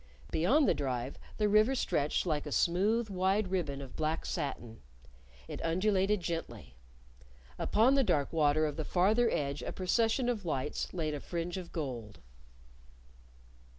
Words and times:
Beyond 0.31 0.67
the 0.67 0.73
Drive 0.73 1.19
the 1.37 1.47
river 1.47 1.75
stretched 1.75 2.25
like 2.25 2.47
a 2.47 2.51
smooth 2.51 3.07
wide 3.11 3.49
ribbon 3.49 3.81
of 3.83 3.95
black 3.95 4.25
satin. 4.25 4.81
It 5.47 5.61
undulated 5.63 6.21
gently. 6.21 6.73
Upon 7.59 7.93
the 7.93 8.03
dark 8.03 8.33
water 8.33 8.65
of 8.65 8.77
the 8.77 8.83
farther 8.83 9.29
edge 9.29 9.61
a 9.61 9.71
procession 9.71 10.27
of 10.27 10.43
lights 10.43 10.91
laid 10.91 11.13
a 11.13 11.19
fringe 11.19 11.55
of 11.55 11.71
gold. 11.71 12.17